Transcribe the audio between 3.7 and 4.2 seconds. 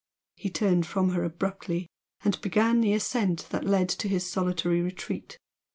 to